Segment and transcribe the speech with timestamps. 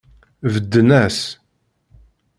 [0.53, 1.19] Bedden-as.